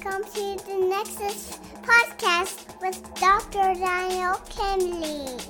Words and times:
Welcome 0.00 0.24
to 0.32 0.64
the 0.64 0.86
Nexus 0.88 1.58
podcast 1.82 2.80
with 2.80 3.02
Dr. 3.14 3.74
Daniel 3.74 4.34
Kimbley. 4.46 5.44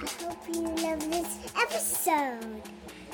I 0.00 0.24
hope 0.24 0.38
you 0.48 0.62
love 0.62 1.10
this 1.10 1.52
episode. 1.54 2.62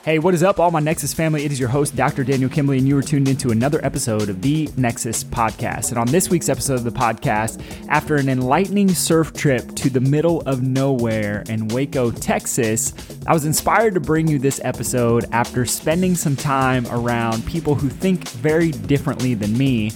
Hey, 0.04 0.20
what 0.20 0.32
is 0.32 0.44
up, 0.44 0.60
all 0.60 0.70
my 0.70 0.78
Nexus 0.78 1.12
family? 1.12 1.44
It 1.44 1.50
is 1.50 1.58
your 1.58 1.70
host, 1.70 1.96
Dr. 1.96 2.22
Daniel 2.22 2.48
Kimbley, 2.48 2.78
and 2.78 2.86
you 2.86 2.96
are 2.96 3.02
tuned 3.02 3.26
into 3.26 3.50
another 3.50 3.84
episode 3.84 4.28
of 4.28 4.42
the 4.42 4.68
Nexus 4.76 5.24
Podcast. 5.24 5.88
And 5.88 5.98
on 5.98 6.06
this 6.06 6.30
week's 6.30 6.48
episode 6.48 6.74
of 6.74 6.84
the 6.84 6.92
podcast, 6.92 7.60
after 7.88 8.14
an 8.14 8.28
enlightening 8.28 8.90
surf 8.90 9.32
trip 9.32 9.74
to 9.74 9.90
the 9.90 10.00
middle 10.00 10.40
of 10.42 10.62
nowhere 10.62 11.42
in 11.48 11.66
Waco, 11.66 12.12
Texas, 12.12 12.94
I 13.26 13.32
was 13.32 13.44
inspired 13.44 13.94
to 13.94 14.00
bring 14.00 14.28
you 14.28 14.38
this 14.38 14.60
episode 14.62 15.24
after 15.32 15.66
spending 15.66 16.14
some 16.14 16.36
time 16.36 16.86
around 16.92 17.44
people 17.44 17.74
who 17.74 17.88
think 17.88 18.28
very 18.28 18.70
differently 18.70 19.34
than 19.34 19.58
me 19.58 19.90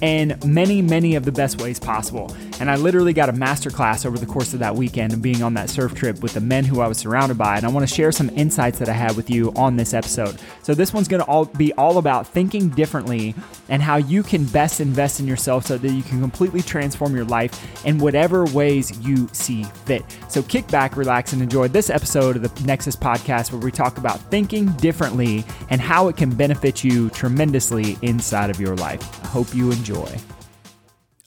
in 0.00 0.38
many, 0.44 0.82
many 0.82 1.14
of 1.14 1.24
the 1.24 1.32
best 1.32 1.60
ways 1.60 1.78
possible. 1.78 2.34
And 2.60 2.70
I 2.70 2.76
literally 2.76 3.12
got 3.12 3.28
a 3.28 3.32
masterclass 3.32 4.04
over 4.04 4.18
the 4.18 4.26
course 4.26 4.52
of 4.52 4.60
that 4.60 4.74
weekend 4.74 5.12
and 5.12 5.22
being 5.22 5.42
on 5.42 5.54
that 5.54 5.70
surf 5.70 5.94
trip 5.94 6.20
with 6.22 6.34
the 6.34 6.40
men 6.40 6.64
who 6.64 6.80
I 6.80 6.88
was 6.88 6.98
surrounded 6.98 7.38
by. 7.38 7.56
And 7.56 7.64
I 7.64 7.70
want 7.70 7.88
to 7.88 7.94
share 7.94 8.12
some 8.12 8.30
insights 8.30 8.78
that 8.78 8.88
I 8.88 8.92
had 8.92 9.16
with 9.16 9.30
you 9.30 9.52
on 9.56 9.76
this 9.76 9.94
episode. 9.94 10.38
So 10.62 10.74
this 10.74 10.92
one's 10.92 11.08
going 11.08 11.22
to 11.22 11.28
all 11.28 11.44
be 11.46 11.72
all 11.74 11.98
about 11.98 12.26
thinking 12.26 12.68
differently 12.70 13.34
and 13.68 13.82
how 13.82 13.96
you 13.96 14.22
can 14.22 14.44
best 14.46 14.80
invest 14.80 15.20
in 15.20 15.26
yourself 15.26 15.66
so 15.66 15.78
that 15.78 15.90
you 15.90 16.02
can 16.02 16.20
completely 16.20 16.62
transform 16.62 17.14
your 17.14 17.24
life 17.24 17.84
in 17.84 17.98
whatever 17.98 18.44
ways 18.46 18.98
you 19.00 19.28
see 19.32 19.64
fit. 19.64 20.04
So 20.28 20.42
kick 20.42 20.66
back, 20.68 20.96
relax, 20.96 21.32
and 21.32 21.42
enjoy 21.42 21.68
this 21.68 21.90
episode 21.90 22.36
of 22.36 22.42
the 22.42 22.64
Nexus 22.64 22.96
podcast 22.96 23.52
where 23.52 23.60
we 23.60 23.70
talk 23.70 23.98
about 23.98 24.20
thinking 24.30 24.66
differently 24.72 25.44
and 25.70 25.80
how 25.80 26.08
it 26.08 26.16
can 26.16 26.30
benefit 26.34 26.84
you 26.84 27.10
tremendously 27.10 27.96
inside 28.02 28.50
of 28.50 28.60
your 28.60 28.76
life. 28.76 29.17
Hope 29.28 29.54
you 29.54 29.70
enjoy. 29.70 30.16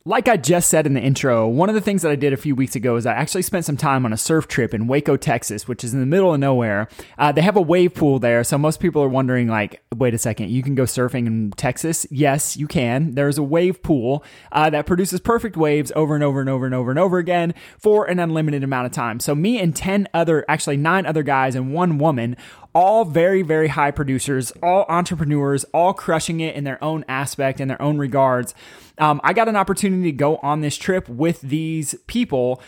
Like 0.04 0.28
I 0.28 0.36
just 0.36 0.68
said 0.70 0.88
in 0.88 0.96
the 0.96 1.00
intro, 1.00 1.48
one 1.48 1.70
of 1.70 1.76
the 1.76 1.82
things 1.82 2.02
that 2.02 2.12
I 2.12 2.16
did 2.16 2.34
a 2.34 2.38
few 2.38 2.56
weeks 2.56 2.76
ago 2.76 2.96
is 2.96 3.06
I 3.06 3.14
actually 3.14 3.44
spent 3.44 3.66
some 3.66 3.78
time 3.78 4.04
on 4.04 4.12
a 4.12 4.18
surf 4.18 4.48
trip 4.48 4.74
in 4.74 4.88
Waco, 4.88 5.16
Texas, 5.16 5.68
which 5.68 5.84
is 5.84 5.94
in 5.94 6.00
the 6.00 6.08
middle 6.08 6.34
of 6.34 6.40
nowhere. 6.40 6.88
Uh, 7.20 7.32
they 7.32 7.42
have 7.42 7.56
a 7.56 7.62
wave 7.62 7.94
pool 7.94 8.18
there, 8.18 8.44
so 8.44 8.58
most 8.58 8.80
people 8.80 9.04
are 9.04 9.08
wondering, 9.08 9.48
like, 9.48 9.84
wait 9.96 10.16
a 10.16 10.18
second, 10.18 10.50
you 10.50 10.64
can 10.64 10.74
go 10.74 10.86
surfing 10.86 11.28
in 11.28 11.52
Texas? 11.52 12.08
Yes, 12.10 12.58
you 12.58 12.66
can. 12.66 13.14
There's 13.14 13.38
a 13.38 13.44
wave 13.44 13.84
pool 13.84 14.24
uh, 14.52 14.72
that 14.72 14.88
produces 14.88 15.20
perfect 15.20 15.56
waves 15.56 15.92
over 15.96 16.16
and 16.16 16.24
over 16.24 16.42
and 16.42 16.50
over 16.50 16.66
and 16.66 16.74
over 16.74 16.90
and 16.90 16.98
over 16.98 17.20
again 17.20 17.54
for 17.78 18.06
an 18.06 18.18
unlimited 18.18 18.64
amount 18.64 18.88
of 18.88 18.92
time. 18.92 19.20
So 19.20 19.36
me 19.36 19.60
and 19.60 19.76
ten 19.76 20.08
other, 20.16 20.44
actually 20.50 20.78
nine 20.78 21.06
other 21.06 21.22
guys 21.22 21.54
and 21.54 21.76
one 21.76 22.00
woman 22.00 22.38
all 22.74 23.06
very, 23.06 23.42
very 23.42 23.68
high 23.68 23.92
producers, 23.92 24.52
all 24.64 24.86
entrepreneurs, 24.88 25.64
all 25.74 25.94
crushing 25.94 26.40
it 26.40 26.56
in 26.56 26.64
their 26.64 26.82
own 26.84 27.04
aspect, 27.08 27.60
in 27.60 27.68
their 27.68 27.82
own 27.82 27.98
regards. 27.98 28.54
Um, 28.98 29.20
I 29.24 29.34
got 29.34 29.50
an 29.50 29.56
opportunity 29.56 30.04
to 30.04 30.18
go 30.18 30.38
on 30.38 30.62
this 30.62 30.78
trip 30.78 31.10
with 31.10 31.42
these 31.42 31.96
people. 32.08 32.62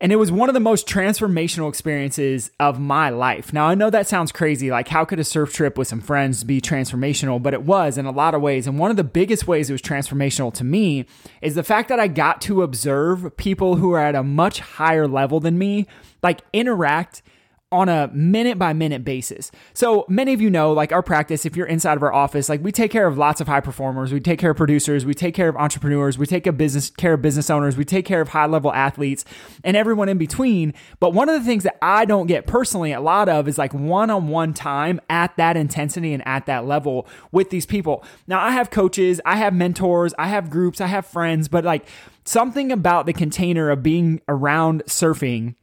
And 0.00 0.12
it 0.12 0.16
was 0.16 0.30
one 0.30 0.48
of 0.48 0.54
the 0.54 0.60
most 0.60 0.86
transformational 0.86 1.68
experiences 1.68 2.52
of 2.60 2.78
my 2.78 3.08
life. 3.10 3.52
Now, 3.52 3.66
I 3.66 3.74
know 3.74 3.90
that 3.90 4.06
sounds 4.06 4.30
crazy. 4.30 4.70
Like, 4.70 4.86
how 4.86 5.04
could 5.04 5.18
a 5.18 5.24
surf 5.24 5.52
trip 5.52 5.76
with 5.76 5.88
some 5.88 6.00
friends 6.00 6.44
be 6.44 6.60
transformational? 6.60 7.42
But 7.42 7.52
it 7.52 7.62
was 7.62 7.98
in 7.98 8.06
a 8.06 8.12
lot 8.12 8.32
of 8.32 8.40
ways. 8.40 8.68
And 8.68 8.78
one 8.78 8.92
of 8.92 8.96
the 8.96 9.02
biggest 9.02 9.48
ways 9.48 9.68
it 9.68 9.72
was 9.72 9.82
transformational 9.82 10.54
to 10.54 10.62
me 10.62 11.04
is 11.42 11.56
the 11.56 11.64
fact 11.64 11.88
that 11.88 11.98
I 11.98 12.06
got 12.06 12.40
to 12.42 12.62
observe 12.62 13.36
people 13.36 13.76
who 13.76 13.90
are 13.90 14.04
at 14.04 14.14
a 14.14 14.22
much 14.22 14.60
higher 14.60 15.08
level 15.08 15.40
than 15.40 15.58
me, 15.58 15.88
like, 16.22 16.42
interact 16.52 17.22
on 17.70 17.88
a 17.90 18.08
minute 18.14 18.58
by 18.58 18.72
minute 18.72 19.04
basis. 19.04 19.50
So 19.74 20.06
many 20.08 20.32
of 20.32 20.40
you 20.40 20.48
know, 20.48 20.72
like 20.72 20.90
our 20.90 21.02
practice, 21.02 21.44
if 21.44 21.54
you're 21.54 21.66
inside 21.66 21.98
of 21.98 22.02
our 22.02 22.12
office, 22.12 22.48
like 22.48 22.62
we 22.62 22.72
take 22.72 22.90
care 22.90 23.06
of 23.06 23.18
lots 23.18 23.42
of 23.42 23.46
high 23.46 23.60
performers, 23.60 24.10
we 24.10 24.20
take 24.20 24.38
care 24.38 24.52
of 24.52 24.56
producers, 24.56 25.04
we 25.04 25.12
take 25.12 25.34
care 25.34 25.50
of 25.50 25.56
entrepreneurs, 25.56 26.16
we 26.16 26.24
take 26.24 26.46
a 26.46 26.52
business 26.52 26.88
care 26.88 27.14
of 27.14 27.22
business 27.22 27.50
owners, 27.50 27.76
we 27.76 27.84
take 27.84 28.06
care 28.06 28.22
of 28.22 28.30
high 28.30 28.46
level 28.46 28.72
athletes 28.72 29.26
and 29.64 29.76
everyone 29.76 30.08
in 30.08 30.16
between. 30.16 30.72
But 30.98 31.12
one 31.12 31.28
of 31.28 31.38
the 31.38 31.44
things 31.44 31.62
that 31.64 31.76
I 31.82 32.06
don't 32.06 32.26
get 32.26 32.46
personally 32.46 32.92
a 32.92 33.02
lot 33.02 33.28
of 33.28 33.46
is 33.46 33.58
like 33.58 33.74
one 33.74 34.08
on 34.08 34.28
one 34.28 34.54
time 34.54 34.98
at 35.10 35.36
that 35.36 35.58
intensity 35.58 36.14
and 36.14 36.26
at 36.26 36.46
that 36.46 36.64
level 36.64 37.06
with 37.32 37.50
these 37.50 37.66
people. 37.66 38.02
Now 38.26 38.40
I 38.40 38.52
have 38.52 38.70
coaches, 38.70 39.20
I 39.26 39.36
have 39.36 39.52
mentors, 39.52 40.14
I 40.18 40.28
have 40.28 40.48
groups, 40.48 40.80
I 40.80 40.86
have 40.86 41.04
friends, 41.04 41.48
but 41.48 41.64
like 41.64 41.86
something 42.24 42.72
about 42.72 43.04
the 43.04 43.12
container 43.12 43.68
of 43.68 43.82
being 43.82 44.22
around 44.26 44.84
surfing 44.86 45.54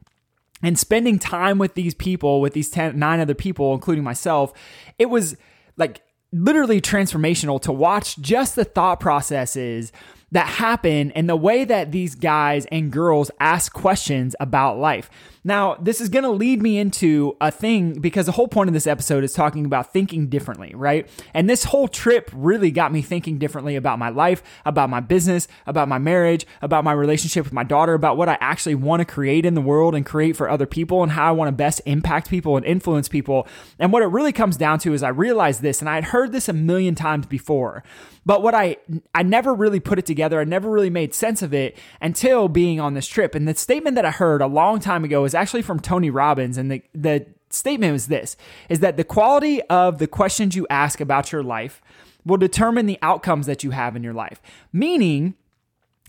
and 0.62 0.78
spending 0.78 1.18
time 1.18 1.58
with 1.58 1.74
these 1.74 1.94
people, 1.94 2.40
with 2.40 2.52
these 2.54 2.70
10, 2.70 2.98
nine 2.98 3.20
other 3.20 3.34
people, 3.34 3.74
including 3.74 4.04
myself, 4.04 4.52
it 4.98 5.06
was 5.06 5.36
like 5.76 6.02
literally 6.32 6.80
transformational 6.80 7.60
to 7.62 7.72
watch 7.72 8.18
just 8.18 8.56
the 8.56 8.64
thought 8.64 9.00
processes 9.00 9.92
that 10.32 10.46
happen 10.46 11.12
and 11.12 11.28
the 11.28 11.36
way 11.36 11.64
that 11.64 11.92
these 11.92 12.14
guys 12.14 12.66
and 12.66 12.90
girls 12.90 13.30
ask 13.38 13.72
questions 13.72 14.34
about 14.40 14.78
life. 14.78 15.08
Now, 15.46 15.76
this 15.76 16.00
is 16.00 16.08
going 16.08 16.24
to 16.24 16.30
lead 16.30 16.60
me 16.60 16.76
into 16.76 17.36
a 17.40 17.52
thing 17.52 18.00
because 18.00 18.26
the 18.26 18.32
whole 18.32 18.48
point 18.48 18.66
of 18.68 18.74
this 18.74 18.88
episode 18.88 19.22
is 19.22 19.32
talking 19.32 19.64
about 19.64 19.92
thinking 19.92 20.26
differently, 20.26 20.72
right? 20.74 21.08
And 21.32 21.48
this 21.48 21.62
whole 21.62 21.86
trip 21.86 22.32
really 22.34 22.72
got 22.72 22.92
me 22.92 23.00
thinking 23.00 23.38
differently 23.38 23.76
about 23.76 24.00
my 24.00 24.08
life, 24.08 24.42
about 24.64 24.90
my 24.90 24.98
business, 24.98 25.46
about 25.64 25.86
my 25.86 25.98
marriage, 25.98 26.44
about 26.62 26.82
my 26.82 26.90
relationship 26.90 27.44
with 27.44 27.52
my 27.52 27.62
daughter, 27.62 27.94
about 27.94 28.16
what 28.16 28.28
I 28.28 28.36
actually 28.40 28.74
want 28.74 29.02
to 29.02 29.04
create 29.04 29.46
in 29.46 29.54
the 29.54 29.60
world 29.60 29.94
and 29.94 30.04
create 30.04 30.36
for 30.36 30.50
other 30.50 30.66
people 30.66 31.04
and 31.04 31.12
how 31.12 31.28
I 31.28 31.30
want 31.30 31.46
to 31.46 31.52
best 31.52 31.80
impact 31.86 32.28
people 32.28 32.56
and 32.56 32.66
influence 32.66 33.06
people. 33.06 33.46
And 33.78 33.92
what 33.92 34.02
it 34.02 34.06
really 34.06 34.32
comes 34.32 34.56
down 34.56 34.80
to 34.80 34.94
is 34.94 35.04
I 35.04 35.10
realized 35.10 35.62
this, 35.62 35.78
and 35.78 35.88
I 35.88 35.94
had 35.94 36.06
heard 36.06 36.32
this 36.32 36.48
a 36.48 36.52
million 36.52 36.96
times 36.96 37.24
before. 37.24 37.84
But 38.26 38.42
what 38.42 38.56
I 38.56 38.78
I 39.14 39.22
never 39.22 39.54
really 39.54 39.78
put 39.78 40.00
it 40.00 40.04
together. 40.04 40.40
I 40.40 40.44
never 40.44 40.68
really 40.68 40.90
made 40.90 41.14
sense 41.14 41.42
of 41.42 41.54
it 41.54 41.78
until 42.00 42.48
being 42.48 42.80
on 42.80 42.94
this 42.94 43.06
trip. 43.06 43.36
And 43.36 43.46
the 43.46 43.54
statement 43.54 43.94
that 43.94 44.04
I 44.04 44.10
heard 44.10 44.42
a 44.42 44.48
long 44.48 44.80
time 44.80 45.04
ago 45.04 45.24
is 45.24 45.35
actually 45.36 45.62
from 45.62 45.78
Tony 45.78 46.10
Robbins, 46.10 46.58
and 46.58 46.70
the 46.70 46.82
the 46.92 47.26
statement 47.50 47.92
was 47.92 48.08
this: 48.08 48.36
is 48.68 48.80
that 48.80 48.96
the 48.96 49.04
quality 49.04 49.62
of 49.64 49.98
the 49.98 50.06
questions 50.06 50.56
you 50.56 50.66
ask 50.68 51.00
about 51.00 51.30
your 51.30 51.42
life 51.42 51.80
will 52.24 52.36
determine 52.36 52.86
the 52.86 52.98
outcomes 53.02 53.46
that 53.46 53.62
you 53.62 53.70
have 53.70 53.94
in 53.94 54.02
your 54.02 54.12
life. 54.12 54.42
Meaning 54.72 55.34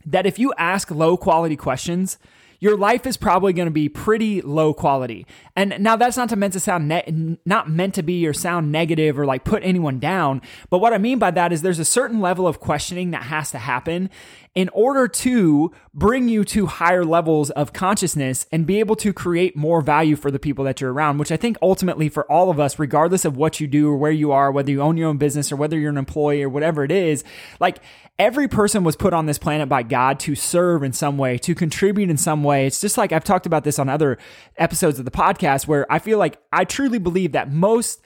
that 0.06 0.26
if 0.26 0.40
you 0.40 0.54
ask 0.58 0.90
low 0.90 1.16
quality 1.16 1.56
questions, 1.56 2.18
your 2.60 2.78
life 2.78 3.06
is 3.06 3.18
probably 3.18 3.54
going 3.54 3.68
to 3.68 3.72
be 3.72 3.90
pretty 3.90 4.42
low 4.42 4.74
quality. 4.74 5.26
And 5.56 5.76
now 5.80 5.96
that's 5.96 6.18
not 6.18 6.30
to 6.30 6.36
meant 6.36 6.54
to 6.54 6.60
sound 6.60 6.88
ne- 6.88 7.38
not 7.46 7.70
meant 7.70 7.96
to 7.96 8.04
be 8.04 8.26
or 8.28 8.34
sound 8.34 8.72
negative 8.72 9.18
or 9.20 9.26
like 9.26 9.44
put 9.44 9.64
anyone 9.64 10.00
down, 10.00 10.42
but 10.70 10.80
what 10.80 10.94
I 10.94 10.98
mean 10.98 11.20
by 11.20 11.32
that 11.32 11.52
is 11.54 11.62
there's 11.62 11.80
a 11.80 11.86
certain 11.86 12.22
level 12.22 12.48
of 12.48 12.60
questioning 12.60 13.12
that 13.12 13.24
has 13.24 13.52
to 13.52 13.58
happen 13.58 14.10
in 14.58 14.70
order 14.70 15.08
to 15.08 15.72
bring 15.94 16.28
you 16.28 16.44
to 16.44 16.66
higher 16.66 17.06
levels 17.06 17.52
of 17.52 17.74
consciousness 17.74 18.48
and 18.52 18.66
be 18.66 18.80
able 18.80 18.96
to 18.96 19.14
create 19.14 19.56
more 19.56 19.82
value 19.82 20.16
for 20.16 20.32
the 20.32 20.40
people 20.40 20.66
that 20.66 20.82
you're 20.82 20.92
around, 20.92 21.20
which 21.20 21.32
I 21.32 21.38
think 21.38 21.58
ultimately 21.62 22.10
for 22.10 22.24
all 22.32 22.50
of 22.50 22.60
us, 22.60 22.80
regardless 22.80 23.24
of 23.24 23.38
what 23.38 23.60
you 23.60 23.68
do 23.68 23.88
or 23.88 23.98
where 23.98 24.12
you 24.12 24.32
are, 24.32 24.52
whether 24.52 24.72
you 24.72 24.82
own 24.82 24.98
your 24.98 25.10
own 25.10 25.18
business 25.18 25.52
or 25.52 25.58
whether 25.58 25.78
you're 25.78 25.92
an 25.92 25.98
employee 25.98 26.42
or 26.42 26.50
whatever 26.50 26.84
it 26.84 26.92
is, 26.92 27.24
like 27.60 27.78
every 28.18 28.48
person 28.48 28.84
was 28.84 28.96
put 28.96 29.14
on 29.14 29.28
this 29.28 29.38
planet 29.38 29.70
by 29.70 29.84
God 29.84 30.20
to 30.22 30.34
serve 30.34 30.82
in 30.82 30.92
some 30.92 31.20
way, 31.20 31.38
to 31.38 31.54
contribute 31.54 32.10
in 32.10 32.18
some 32.18 32.44
way. 32.44 32.47
It's 32.56 32.82
just 32.82 32.98
like 32.98 33.12
I've 33.12 33.24
talked 33.24 33.46
about 33.46 33.64
this 33.64 33.78
on 33.78 33.90
other 33.90 34.18
episodes 34.58 35.00
of 35.00 35.06
the 35.06 35.12
podcast 35.12 35.68
where 35.68 35.92
I 35.92 36.00
feel 36.00 36.18
like 36.18 36.40
I 36.52 36.64
truly 36.66 37.00
believe 37.00 37.34
that 37.34 37.52
most, 37.52 38.02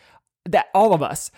that 0.46 0.68
all 0.74 0.94
of 0.94 1.02
us 1.02 1.32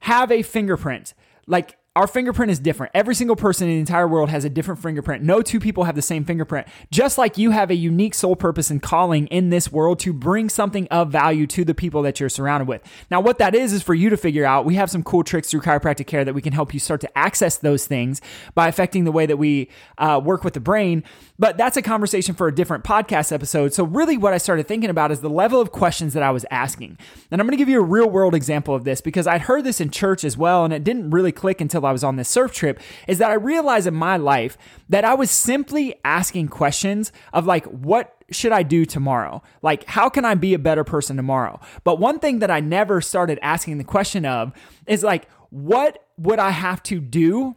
have 0.00 0.30
a 0.30 0.42
fingerprint. 0.42 1.14
Like 1.46 1.77
our 1.96 2.06
fingerprint 2.06 2.52
is 2.52 2.60
different. 2.60 2.92
Every 2.94 3.14
single 3.14 3.34
person 3.34 3.66
in 3.66 3.74
the 3.74 3.80
entire 3.80 4.06
world 4.06 4.30
has 4.30 4.44
a 4.44 4.48
different 4.48 4.80
fingerprint. 4.80 5.24
No 5.24 5.42
two 5.42 5.58
people 5.58 5.82
have 5.82 5.96
the 5.96 6.02
same 6.02 6.24
fingerprint. 6.24 6.68
Just 6.92 7.18
like 7.18 7.36
you 7.36 7.50
have 7.50 7.72
a 7.72 7.74
unique 7.74 8.14
soul 8.14 8.36
purpose 8.36 8.70
and 8.70 8.80
calling 8.80 9.26
in 9.28 9.50
this 9.50 9.72
world 9.72 9.98
to 10.00 10.12
bring 10.12 10.48
something 10.48 10.86
of 10.88 11.10
value 11.10 11.44
to 11.48 11.64
the 11.64 11.74
people 11.74 12.02
that 12.02 12.20
you're 12.20 12.28
surrounded 12.28 12.68
with. 12.68 12.82
Now, 13.10 13.20
what 13.20 13.38
that 13.38 13.52
is, 13.56 13.72
is 13.72 13.82
for 13.82 13.94
you 13.94 14.10
to 14.10 14.16
figure 14.16 14.44
out. 14.44 14.64
We 14.64 14.76
have 14.76 14.90
some 14.90 15.02
cool 15.02 15.24
tricks 15.24 15.50
through 15.50 15.62
chiropractic 15.62 16.06
care 16.06 16.24
that 16.24 16.34
we 16.34 16.42
can 16.42 16.52
help 16.52 16.72
you 16.72 16.78
start 16.78 17.00
to 17.00 17.18
access 17.18 17.56
those 17.56 17.86
things 17.86 18.20
by 18.54 18.68
affecting 18.68 19.02
the 19.02 19.10
way 19.10 19.26
that 19.26 19.38
we 19.38 19.68
uh, 19.96 20.20
work 20.22 20.44
with 20.44 20.54
the 20.54 20.60
brain. 20.60 21.02
But 21.36 21.56
that's 21.56 21.76
a 21.76 21.82
conversation 21.82 22.36
for 22.36 22.46
a 22.46 22.54
different 22.54 22.84
podcast 22.84 23.32
episode. 23.32 23.74
So, 23.74 23.82
really, 23.82 24.16
what 24.16 24.32
I 24.32 24.38
started 24.38 24.68
thinking 24.68 24.90
about 24.90 25.10
is 25.10 25.20
the 25.20 25.30
level 25.30 25.60
of 25.60 25.72
questions 25.72 26.14
that 26.14 26.22
I 26.22 26.30
was 26.30 26.46
asking. 26.52 26.96
And 27.32 27.40
I'm 27.40 27.46
going 27.48 27.56
to 27.56 27.60
give 27.60 27.68
you 27.68 27.80
a 27.80 27.84
real 27.84 28.08
world 28.08 28.36
example 28.36 28.76
of 28.76 28.84
this 28.84 29.00
because 29.00 29.26
I'd 29.26 29.42
heard 29.42 29.64
this 29.64 29.80
in 29.80 29.90
church 29.90 30.22
as 30.22 30.36
well, 30.36 30.64
and 30.64 30.72
it 30.72 30.84
didn't 30.84 31.10
really 31.10 31.32
click 31.32 31.60
until 31.60 31.77
I 31.84 31.92
was 31.92 32.04
on 32.04 32.16
this 32.16 32.28
surf 32.28 32.52
trip. 32.52 32.80
Is 33.06 33.18
that 33.18 33.30
I 33.30 33.34
realized 33.34 33.86
in 33.86 33.94
my 33.94 34.16
life 34.16 34.56
that 34.88 35.04
I 35.04 35.14
was 35.14 35.30
simply 35.30 35.94
asking 36.04 36.48
questions 36.48 37.12
of 37.32 37.46
like, 37.46 37.64
what 37.66 38.14
should 38.30 38.52
I 38.52 38.62
do 38.62 38.84
tomorrow? 38.84 39.42
Like, 39.62 39.84
how 39.84 40.08
can 40.08 40.24
I 40.24 40.34
be 40.34 40.54
a 40.54 40.58
better 40.58 40.84
person 40.84 41.16
tomorrow? 41.16 41.60
But 41.84 41.98
one 41.98 42.18
thing 42.18 42.40
that 42.40 42.50
I 42.50 42.60
never 42.60 43.00
started 43.00 43.38
asking 43.42 43.78
the 43.78 43.84
question 43.84 44.26
of 44.26 44.52
is 44.86 45.02
like, 45.02 45.28
what 45.50 46.04
would 46.18 46.38
I 46.38 46.50
have 46.50 46.82
to 46.84 47.00
do 47.00 47.56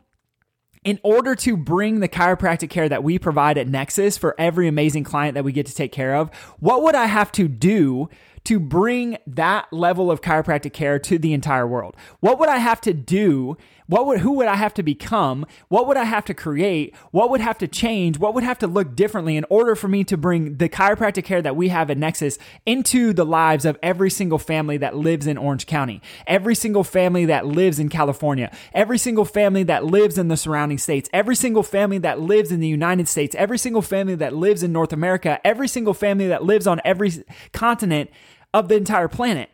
in 0.83 0.99
order 1.03 1.35
to 1.35 1.55
bring 1.55 1.99
the 1.99 2.09
chiropractic 2.09 2.69
care 2.69 2.89
that 2.89 3.03
we 3.03 3.19
provide 3.19 3.57
at 3.57 3.67
Nexus 3.67 4.17
for 4.17 4.33
every 4.39 4.67
amazing 4.67 5.03
client 5.03 5.35
that 5.35 5.43
we 5.43 5.51
get 5.51 5.67
to 5.67 5.75
take 5.75 5.91
care 5.91 6.15
of, 6.15 6.33
what 6.59 6.81
would 6.81 6.95
I 6.95 7.05
have 7.05 7.31
to 7.33 7.47
do 7.47 8.09
to 8.45 8.59
bring 8.59 9.17
that 9.27 9.71
level 9.71 10.09
of 10.09 10.21
chiropractic 10.21 10.73
care 10.73 10.97
to 10.97 11.19
the 11.19 11.33
entire 11.33 11.67
world? 11.67 11.95
What 12.19 12.39
would 12.39 12.49
I 12.49 12.57
have 12.57 12.81
to 12.81 12.93
do 12.93 13.57
What 13.91 14.05
would 14.05 14.19
who 14.21 14.31
would 14.37 14.47
I 14.47 14.55
have 14.55 14.73
to 14.75 14.83
become? 14.83 15.45
What 15.67 15.85
would 15.85 15.97
I 15.97 16.05
have 16.05 16.23
to 16.25 16.33
create? 16.33 16.95
What 17.11 17.29
would 17.29 17.41
have 17.41 17.57
to 17.57 17.67
change? 17.67 18.17
What 18.17 18.33
would 18.33 18.43
have 18.45 18.57
to 18.59 18.67
look 18.67 18.95
differently 18.95 19.35
in 19.35 19.45
order 19.49 19.75
for 19.75 19.89
me 19.89 20.05
to 20.05 20.15
bring 20.15 20.55
the 20.55 20.69
chiropractic 20.69 21.25
care 21.25 21.41
that 21.41 21.57
we 21.57 21.67
have 21.67 21.91
at 21.91 21.97
Nexus 21.97 22.37
into 22.65 23.11
the 23.11 23.25
lives 23.25 23.65
of 23.65 23.77
every 23.83 24.09
single 24.09 24.39
family 24.39 24.77
that 24.77 24.95
lives 24.95 25.27
in 25.27 25.37
Orange 25.37 25.65
County, 25.65 26.01
every 26.25 26.55
single 26.55 26.85
family 26.85 27.25
that 27.25 27.45
lives 27.45 27.79
in 27.79 27.89
California, 27.89 28.49
every 28.73 28.97
single 28.97 29.25
family 29.25 29.63
that 29.63 29.83
lives 29.83 30.17
in 30.17 30.29
the 30.29 30.37
surrounding 30.37 30.77
states, 30.77 31.09
every 31.11 31.35
single 31.35 31.61
family 31.61 31.97
that 31.97 32.17
lives 32.17 32.49
in 32.49 32.61
the 32.61 32.69
United 32.69 33.09
States, 33.09 33.35
every 33.35 33.57
single 33.57 33.81
family 33.81 34.15
that 34.15 34.33
lives 34.33 34.63
in 34.63 34.71
North 34.71 34.93
America, 34.93 35.45
every 35.45 35.67
single 35.67 35.93
family 35.93 36.29
that 36.29 36.45
lives 36.45 36.65
on 36.65 36.79
every 36.85 37.11
continent 37.51 38.09
of 38.53 38.69
the 38.69 38.75
entire 38.75 39.09
planet. 39.09 39.49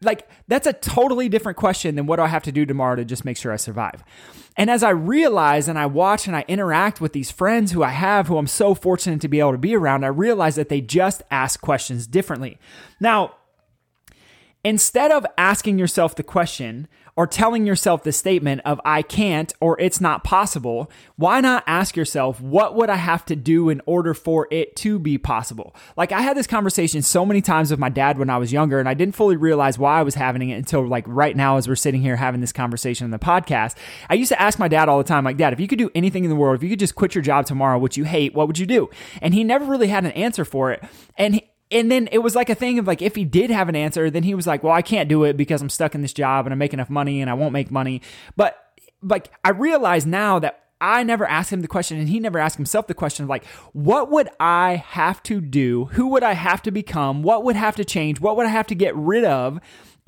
Like, 0.00 0.28
that's 0.46 0.66
a 0.66 0.72
totally 0.72 1.28
different 1.28 1.58
question 1.58 1.96
than 1.96 2.06
what 2.06 2.16
do 2.16 2.22
I 2.22 2.28
have 2.28 2.44
to 2.44 2.52
do 2.52 2.64
tomorrow 2.64 2.94
to 2.94 3.04
just 3.04 3.24
make 3.24 3.36
sure 3.36 3.52
I 3.52 3.56
survive. 3.56 4.04
And 4.56 4.70
as 4.70 4.82
I 4.82 4.90
realize 4.90 5.68
and 5.68 5.78
I 5.78 5.86
watch 5.86 6.26
and 6.26 6.36
I 6.36 6.44
interact 6.46 7.00
with 7.00 7.12
these 7.12 7.30
friends 7.30 7.72
who 7.72 7.82
I 7.82 7.90
have, 7.90 8.28
who 8.28 8.38
I'm 8.38 8.46
so 8.46 8.74
fortunate 8.74 9.20
to 9.22 9.28
be 9.28 9.40
able 9.40 9.52
to 9.52 9.58
be 9.58 9.74
around, 9.74 10.04
I 10.04 10.08
realize 10.08 10.54
that 10.56 10.68
they 10.68 10.80
just 10.80 11.22
ask 11.30 11.60
questions 11.60 12.06
differently. 12.06 12.58
Now, 13.00 13.34
instead 14.68 15.10
of 15.10 15.24
asking 15.38 15.78
yourself 15.78 16.14
the 16.14 16.22
question, 16.22 16.86
or 17.18 17.26
telling 17.26 17.66
yourself 17.66 18.04
the 18.04 18.12
statement 18.12 18.60
of 18.64 18.80
I 18.84 19.02
can't 19.02 19.52
or 19.60 19.76
it's 19.80 20.00
not 20.00 20.22
possible, 20.22 20.88
why 21.16 21.40
not 21.40 21.64
ask 21.66 21.96
yourself, 21.96 22.40
what 22.40 22.76
would 22.76 22.88
I 22.88 22.94
have 22.94 23.24
to 23.24 23.34
do 23.34 23.70
in 23.70 23.82
order 23.86 24.14
for 24.14 24.46
it 24.52 24.76
to 24.76 25.00
be 25.00 25.18
possible? 25.18 25.74
Like 25.96 26.12
I 26.12 26.20
had 26.20 26.36
this 26.36 26.46
conversation 26.46 27.02
so 27.02 27.26
many 27.26 27.40
times 27.40 27.72
with 27.72 27.80
my 27.80 27.88
dad 27.88 28.18
when 28.18 28.30
I 28.30 28.38
was 28.38 28.52
younger 28.52 28.78
and 28.78 28.88
I 28.88 28.94
didn't 28.94 29.16
fully 29.16 29.36
realize 29.36 29.80
why 29.80 29.98
I 29.98 30.04
was 30.04 30.14
having 30.14 30.48
it 30.48 30.58
until 30.58 30.86
like 30.86 31.04
right 31.08 31.36
now 31.36 31.56
as 31.56 31.66
we're 31.66 31.74
sitting 31.74 32.02
here 32.02 32.14
having 32.14 32.40
this 32.40 32.52
conversation 32.52 33.04
on 33.04 33.10
the 33.10 33.18
podcast. 33.18 33.74
I 34.08 34.14
used 34.14 34.28
to 34.28 34.40
ask 34.40 34.60
my 34.60 34.68
dad 34.68 34.88
all 34.88 34.98
the 34.98 35.02
time, 35.02 35.24
like, 35.24 35.38
Dad, 35.38 35.52
if 35.52 35.58
you 35.58 35.66
could 35.66 35.80
do 35.80 35.90
anything 35.96 36.22
in 36.22 36.30
the 36.30 36.36
world, 36.36 36.54
if 36.54 36.62
you 36.62 36.70
could 36.70 36.78
just 36.78 36.94
quit 36.94 37.16
your 37.16 37.22
job 37.22 37.46
tomorrow, 37.46 37.80
which 37.80 37.96
you 37.96 38.04
hate, 38.04 38.32
what 38.32 38.46
would 38.46 38.60
you 38.60 38.66
do? 38.66 38.90
And 39.20 39.34
he 39.34 39.42
never 39.42 39.64
really 39.64 39.88
had 39.88 40.04
an 40.04 40.12
answer 40.12 40.44
for 40.44 40.70
it. 40.70 40.84
And 41.16 41.34
he, 41.34 41.50
and 41.70 41.90
then 41.90 42.08
it 42.12 42.18
was 42.18 42.34
like 42.34 42.48
a 42.50 42.54
thing 42.54 42.78
of 42.78 42.86
like 42.86 43.02
if 43.02 43.14
he 43.14 43.24
did 43.24 43.50
have 43.50 43.68
an 43.68 43.76
answer 43.76 44.10
then 44.10 44.22
he 44.22 44.34
was 44.34 44.46
like 44.46 44.62
well 44.62 44.72
i 44.72 44.82
can't 44.82 45.08
do 45.08 45.24
it 45.24 45.36
because 45.36 45.60
i'm 45.60 45.68
stuck 45.68 45.94
in 45.94 46.02
this 46.02 46.12
job 46.12 46.46
and 46.46 46.52
i 46.52 46.56
make 46.56 46.72
enough 46.72 46.90
money 46.90 47.20
and 47.20 47.30
i 47.30 47.34
won't 47.34 47.52
make 47.52 47.70
money 47.70 48.00
but 48.36 48.56
like 49.02 49.30
i 49.44 49.50
realize 49.50 50.06
now 50.06 50.38
that 50.38 50.64
I 50.80 51.02
never 51.02 51.26
asked 51.26 51.52
him 51.52 51.60
the 51.60 51.68
question 51.68 51.98
and 51.98 52.08
he 52.08 52.20
never 52.20 52.38
asked 52.38 52.56
himself 52.56 52.86
the 52.86 52.94
question 52.94 53.24
of 53.24 53.28
like, 53.28 53.44
what 53.72 54.10
would 54.10 54.28
I 54.38 54.76
have 54.76 55.22
to 55.24 55.40
do? 55.40 55.86
Who 55.86 56.06
would 56.08 56.22
I 56.22 56.34
have 56.34 56.62
to 56.62 56.70
become? 56.70 57.22
What 57.22 57.42
would 57.44 57.56
have 57.56 57.76
to 57.76 57.84
change? 57.84 58.20
What 58.20 58.36
would 58.36 58.46
I 58.46 58.50
have 58.50 58.68
to 58.68 58.74
get 58.76 58.94
rid 58.94 59.24
of 59.24 59.58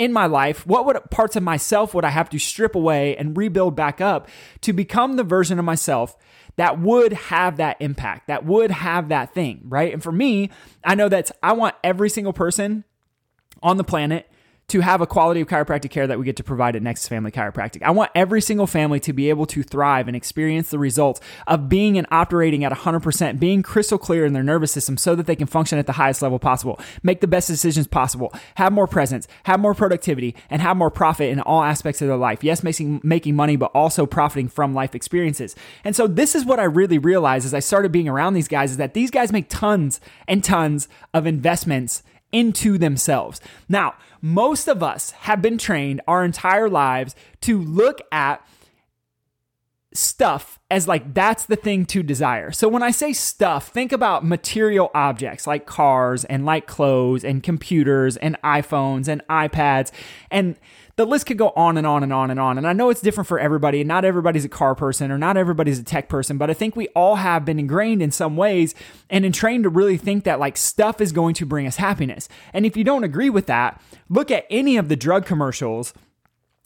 in 0.01 0.15
my 0.15 0.25
life? 0.25 0.67
What 0.67 0.87
would 0.87 0.99
parts 1.11 1.37
of 1.37 1.43
myself 1.43 1.93
would 1.93 2.07
I 2.07 2.09
have 2.09 2.31
to 2.31 2.39
strip 2.39 2.75
away 2.75 3.15
and 3.19 3.37
rebuild 3.37 3.77
back 3.77 4.01
up 4.01 4.29
to 4.63 4.73
become 4.73 5.17
the 5.17 5.23
version 5.23 5.59
of 5.59 5.65
myself 5.67 6.17
that 6.57 6.81
would 6.81 7.13
have 7.13 7.59
that 7.59 7.77
impact, 7.81 8.29
that 8.29 8.47
would 8.47 8.71
have 8.71 9.11
that 9.11 9.35
thing, 9.35 9.61
right? 9.65 9.93
And 9.93 10.03
for 10.03 10.11
me, 10.11 10.49
I 10.83 10.95
know 10.95 11.11
that 11.11 11.31
I 11.43 11.53
want 11.53 11.75
every 11.85 12.09
single 12.09 12.33
person 12.33 12.85
on 13.63 13.77
the 13.77 13.85
planet 13.85 14.30
to 14.71 14.81
have 14.81 15.01
a 15.01 15.07
quality 15.07 15.41
of 15.41 15.49
chiropractic 15.49 15.91
care 15.91 16.07
that 16.07 16.19
we 16.19 16.25
get 16.25 16.37
to 16.37 16.45
provide 16.45 16.77
at 16.77 16.83
Nexus 16.83 17.09
Family 17.09 17.31
Chiropractic. 17.31 17.83
I 17.83 17.91
want 17.91 18.11
every 18.15 18.41
single 18.41 18.67
family 18.67 19.01
to 19.01 19.13
be 19.13 19.29
able 19.29 19.47
to 19.47 19.63
thrive 19.63 20.07
and 20.07 20.17
experience 20.17 20.71
the 20.71 20.79
results 20.79 21.21
of 21.47 21.69
being 21.69 21.99
and 21.99 22.07
operating 22.11 22.65
at 22.65 22.73
100%, 22.73 23.41
being 23.41 23.63
crystal 23.63 23.99
clear 23.99 24.25
in 24.25 24.33
their 24.33 24.43
nervous 24.43 24.71
system 24.71 24.97
so 24.97 25.15
that 25.17 25.27
they 25.27 25.37
can 25.37 25.47
function 25.47 25.79
at 25.79 25.87
the 25.87 25.93
highest 25.93 26.23
level 26.23 26.39
possible, 26.39 26.79
make 27.03 27.21
the 27.21 27.27
best 27.27 27.49
decisions 27.49 27.87
possible, 27.89 28.33
have 28.55 28.73
more 28.73 28.87
presence, 28.87 29.27
have 29.45 29.59
more 29.59 29.75
productivity, 29.75 30.37
and 30.49 30.63
have 30.63 30.77
more 30.77 30.91
profit 30.91 31.31
in 31.31 31.41
all 31.41 31.63
aspects 31.63 32.01
of 32.01 32.09
their 32.09 32.17
life. 32.17 32.45
Yes, 32.45 32.63
making, 32.63 33.01
making 33.03 33.35
money, 33.35 33.57
but 33.57 33.73
also 33.75 34.07
profiting 34.07 34.49
from 34.49 34.73
life 34.73 34.95
experiences. 34.95 35.57
And 35.83 35.97
so 35.97 36.07
this 36.07 36.35
is 36.35 36.45
what 36.45 36.61
I 36.61 36.65
really 36.65 36.99
realized 36.99 37.45
as 37.45 37.55
I 37.55 37.61
started 37.61 37.91
being 37.91 38.09
around 38.09 38.35
these 38.35 38.49
guys 38.49 38.71
is 38.71 38.77
that 38.77 38.95
these 38.95 39.11
guys 39.11 39.33
make 39.33 39.49
tons 39.49 40.01
and 40.29 40.45
tons 40.45 40.89
of 41.13 41.27
investments 41.27 42.05
into 42.33 42.79
themselves. 42.79 43.41
Now, 43.69 43.95
most 44.21 44.69
of 44.69 44.83
us 44.83 45.13
have 45.13 45.41
been 45.41 45.59
trained 45.59 46.01
our 46.07 46.25
entire 46.25 46.69
lives 46.69 47.15
to 47.43 47.61
look 47.61 48.01
at 48.13 48.47
stuff 49.93 50.61
as 50.71 50.87
like 50.87 51.15
that's 51.15 51.47
the 51.47 51.57
thing 51.57 51.85
to 51.85 52.03
desire. 52.03 52.53
So 52.53 52.69
when 52.69 52.83
I 52.83 52.93
say 52.93 53.13
stuff, 53.13 53.69
think 53.69 53.91
about 53.91 54.25
material 54.25 54.91
objects 54.95 55.47
like 55.47 55.67
cars 55.67 56.25
and 56.25 56.47
like 56.47 56.67
clothes 56.67 57.25
and 57.25 57.43
computers 57.43 58.17
and 58.17 58.41
iPhones 58.43 59.09
and 59.09 59.23
iPads 59.29 59.91
and 60.31 60.57
the 61.01 61.07
list 61.07 61.25
could 61.25 61.39
go 61.39 61.51
on 61.57 61.79
and 61.79 61.87
on 61.87 62.03
and 62.03 62.13
on 62.13 62.31
and 62.31 62.39
on. 62.39 62.59
And 62.59 62.67
I 62.67 62.75
know 62.75 62.91
it's 62.91 63.01
different 63.01 63.27
for 63.27 63.39
everybody, 63.39 63.81
and 63.81 63.89
not 63.89 64.05
everybody's 64.05 64.45
a 64.45 64.51
car 64.51 64.75
person 64.75 65.11
or 65.11 65.17
not 65.17 65.39
everybody's 65.39 65.79
a 65.79 65.83
tech 65.83 66.11
person, 66.11 66.37
but 66.37 66.51
I 66.51 66.53
think 66.53 66.77
we 66.77 66.89
all 66.89 67.17
have 67.17 67.47
been 67.47 67.59
ingrained 67.59 68.03
in 68.03 68.11
some 68.11 68.37
ways 68.37 68.75
and 69.09 69.25
in 69.25 69.33
trained 69.33 69.65
to 69.65 69.71
really 69.71 69.97
think 69.97 70.25
that 70.25 70.39
like 70.39 70.59
stuff 70.59 71.01
is 71.01 71.11
going 71.11 71.33
to 71.37 71.47
bring 71.47 71.67
us 71.67 71.77
happiness. 71.77 72.29
And 72.53 72.67
if 72.67 72.77
you 72.77 72.85
don't 72.85 73.03
agree 73.03 73.31
with 73.31 73.47
that, 73.47 73.81
look 74.11 74.31
at 74.31 74.45
any 74.51 74.77
of 74.77 74.91
the 74.91 74.97
drug 74.97 75.25
commercials 75.25 75.95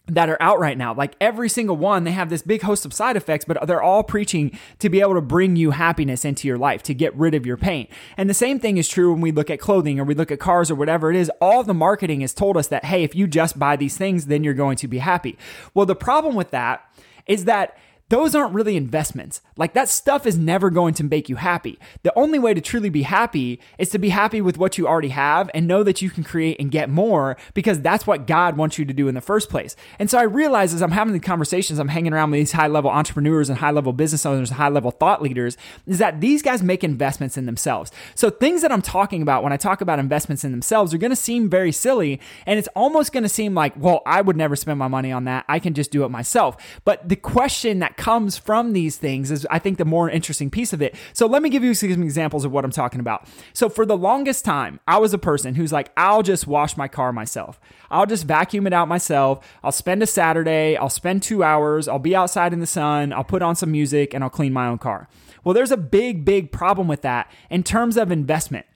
that 0.07 0.29
are 0.29 0.37
out 0.41 0.61
right 0.61 0.77
now. 0.77 0.93
Like 0.93 1.15
every 1.19 1.49
single 1.49 1.77
one, 1.77 2.05
they 2.05 2.13
have 2.13 2.29
this 2.29 2.43
big 2.43 2.63
host 2.63 2.85
of 2.85 2.93
side 2.93 3.17
effects, 3.17 3.47
but 3.47 3.67
they're 3.67 3.83
all 3.83 4.03
preaching 4.03 4.59
to 4.81 4.91
be 4.91 5.01
able 5.01 5.15
to 5.15 5.23
bring 5.23 5.57
you 5.57 5.71
happiness 5.71 6.27
into 6.27 6.47
your 6.47 6.59
life, 6.59 6.83
to 6.85 6.95
get 6.95 7.15
rid 7.17 7.35
of 7.35 7.47
your 7.47 7.57
pain. 7.57 7.89
And 8.19 8.29
the 8.29 8.35
same 8.35 8.59
thing 8.59 8.77
is 8.77 8.87
true 8.87 9.13
when 9.13 9.23
we 9.23 9.33
look 9.33 9.49
at 9.49 9.61
clothing 9.61 9.99
or 9.99 10.05
we 10.05 10.15
look 10.15 10.31
at 10.31 10.41
cars 10.41 10.71
or 10.71 10.75
whatever 10.75 11.11
it 11.11 11.17
is. 11.17 11.31
All 11.41 11.63
the 11.63 11.73
marketing 11.73 12.21
has 12.21 12.35
told 12.35 12.59
us 12.59 12.69
that, 12.69 12.85
hey, 12.85 13.03
if 13.03 13.15
you 13.15 13.27
just 13.27 13.59
buy 13.59 13.77
these 13.77 13.97
things, 13.97 14.27
then 14.27 14.45
you're 14.45 14.53
going 14.53 14.77
to 14.77 14.89
be 14.89 14.99
happy. 14.99 15.39
Well, 15.73 15.87
the 15.87 15.97
problem 15.97 16.35
with 16.35 16.51
that 16.51 16.85
is 17.27 17.47
that 17.47 17.79
those 18.15 18.37
aren't 18.37 18.55
really 18.55 18.77
investments. 18.77 19.41
Like 19.57 19.73
that 19.73 19.89
stuff 19.89 20.25
is 20.25 20.39
never 20.39 20.71
going 20.71 20.95
to 20.95 21.03
make 21.03 21.29
you 21.29 21.35
happy. 21.35 21.81
The 22.05 22.17
only 22.17 22.39
way 22.39 22.55
to 22.55 22.61
truly 22.61 22.89
be 22.89 23.03
happy 23.03 23.59
is 23.77 23.91
to 23.91 23.99
be 23.99 24.11
happy 24.11 24.41
with 24.41 24.57
what 24.57 24.79
you 24.79 24.87
already 24.87 25.09
have 25.09 25.51
and 25.53 25.67
know 25.67 25.83
that 25.83 26.01
you 26.01 26.11
can 26.11 26.23
create 26.23 26.61
and 26.61 26.71
get 26.71 26.89
more 26.89 27.37
because 27.55 27.81
that's 27.81 28.07
what 28.07 28.29
God 28.29 28.57
wants 28.57 28.79
you 28.79 28.85
to 28.85 28.93
do 28.93 29.09
in 29.09 29.17
the 29.17 29.21
first 29.21 29.51
place. 29.51 29.75
And 29.99 30.09
so 30.09 30.17
I 30.17 30.23
realize 30.23 30.73
as 30.73 30.81
I'm 30.81 30.93
having 30.93 31.13
these 31.13 31.23
conversations, 31.23 31.81
I'm 31.81 31.89
hanging 31.89 32.13
around 32.13 32.31
with 32.31 32.39
these 32.39 32.53
high 32.53 32.69
level 32.69 32.89
entrepreneurs 32.89 33.49
and 33.49 33.59
high 33.59 33.73
level 33.73 33.93
business 33.93 34.25
owners 34.25 34.51
and 34.51 34.59
high 34.59 34.69
level 34.69 34.93
thought 34.93 35.21
leaders, 35.21 35.57
is 35.85 35.99
that 35.99 36.21
these 36.21 36.41
guys 36.41 36.63
make 36.63 36.85
investments 36.85 37.37
in 37.37 37.47
themselves. 37.47 37.91
So 38.15 38.31
things 38.31 38.63
that 38.63 38.71
I'm 38.71 38.81
talking 38.81 39.23
about 39.23 39.43
when 39.43 39.53
I 39.53 39.57
talk 39.57 39.81
about 39.81 39.99
investments 39.99 40.45
in 40.45 40.53
themselves 40.53 40.95
are 40.95 40.99
going 40.99 41.11
to 41.11 41.17
seem 41.17 41.51
very 41.51 41.73
silly 41.73 42.21
and 42.47 42.61
it's 42.61 42.69
almost 42.77 43.13
going 43.13 43.25
to 43.25 43.29
seem 43.29 43.55
like, 43.55 43.73
well, 43.77 44.03
I 44.07 44.21
would 44.21 44.37
never 44.37 44.55
spend 44.55 44.79
my 44.79 44.87
money 44.87 45.11
on 45.11 45.25
that. 45.25 45.45
I 45.49 45.59
can 45.59 45.75
just 45.75 45.91
do 45.91 46.05
it 46.05 46.11
myself. 46.11 46.57
But 46.85 47.09
the 47.09 47.17
question 47.17 47.81
that 47.81 47.97
comes 48.05 48.37
from 48.37 48.75
these 48.75 48.99
things 48.99 49.31
is, 49.31 49.47
I 49.51 49.59
think, 49.59 49.79
the 49.79 49.87
more 49.87 50.11
interesting 50.11 50.51
piece 50.51 50.75
of 50.75 50.83
it. 50.83 50.95
So 51.15 51.25
let 51.25 51.41
me 51.41 51.49
give 51.49 51.65
you 51.65 51.73
some 51.73 52.03
examples 52.03 52.45
of 52.45 52.53
what 52.53 52.63
I'm 52.63 52.71
talking 52.71 53.01
about. 53.01 53.27
So 53.55 53.71
for 53.71 53.87
the 53.87 53.97
longest 53.97 54.45
time, 54.45 54.79
I 54.87 54.99
was 54.99 55.15
a 55.15 55.19
person 55.19 55.55
who's 55.55 55.73
like, 55.73 55.91
I'll 55.97 56.23
just 56.23 56.47
wash 56.47 56.77
my 56.77 56.87
car 56.87 57.15
myself. 57.15 57.59
I'll 57.91 58.05
just 58.05 58.27
vacuum 58.27 58.67
it 58.67 58.75
out 58.75 58.89
myself. 58.89 59.43
I'll 59.63 59.73
spend 59.73 60.03
a 60.03 60.07
Saturday, 60.07 60.77
I'll 60.77 60.91
spend 60.91 61.23
two 61.23 61.43
hours, 61.43 61.89
I'll 61.89 61.99
be 61.99 62.15
outside 62.15 62.53
in 62.53 62.61
the 62.61 62.67
sun, 62.67 63.11
I'll 63.11 63.25
put 63.25 63.41
on 63.41 63.57
some 63.57 63.73
music, 63.73 64.13
and 64.13 64.23
I'll 64.23 64.29
clean 64.29 64.53
my 64.53 64.67
own 64.67 64.77
car. 64.77 65.09
Well, 65.43 65.55
there's 65.55 65.73
a 65.73 65.79
big, 65.79 66.27
big 66.27 66.53
problem 66.53 66.89
with 66.89 67.01
that 67.03 67.33
in 67.49 67.63
terms 67.63 67.97
of 67.97 68.13
investment 68.13 68.67